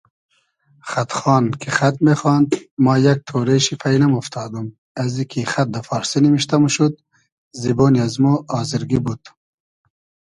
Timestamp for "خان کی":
1.17-1.69